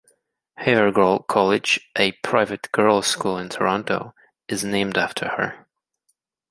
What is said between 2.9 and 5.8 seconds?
school in Toronto, is named after her.